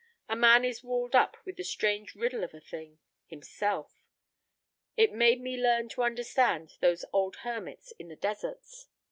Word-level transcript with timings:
A 0.27 0.35
man 0.35 0.65
is 0.65 0.83
walled 0.83 1.15
up 1.15 1.37
with 1.45 1.57
that 1.57 1.65
strange 1.65 2.15
riddle 2.15 2.43
of 2.43 2.55
a 2.55 2.59
thing—himself. 2.59 4.01
It 4.97 5.13
made 5.13 5.39
me 5.41 5.61
learn 5.61 5.89
to 5.89 6.01
understand 6.01 6.71
those 6.79 7.05
old 7.13 7.35
hermits 7.43 7.91
in 7.99 8.07
the 8.07 8.15
deserts. 8.15 8.87